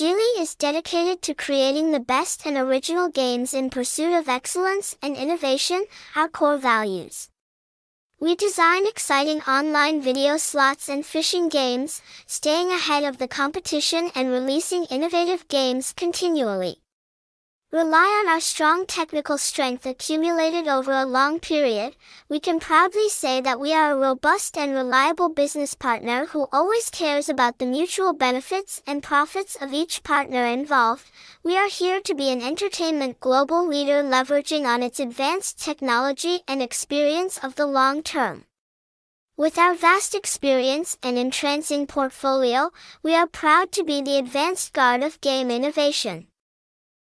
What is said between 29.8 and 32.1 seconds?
partner involved. We are here